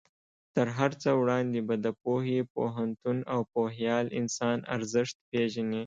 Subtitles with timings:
[0.55, 5.79] تر هر څه وړاندې به د پوهې، پوهنتون او پوهیال انسان ارزښت پېژنې.